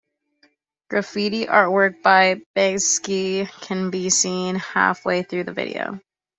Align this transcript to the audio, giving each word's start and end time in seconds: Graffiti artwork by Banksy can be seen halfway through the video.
Graffiti 0.89 1.45
artwork 1.45 2.01
by 2.01 2.41
Banksy 2.57 3.47
can 3.61 3.91
be 3.91 4.09
seen 4.09 4.55
halfway 4.55 5.21
through 5.21 5.43
the 5.43 5.53
video. 5.53 5.99